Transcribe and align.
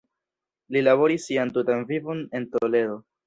Li 0.75 0.81
laboris 0.87 1.27
sian 1.29 1.53
tutan 1.59 1.85
vivon 1.91 2.23
en 2.39 2.49
Toledo. 2.57 2.97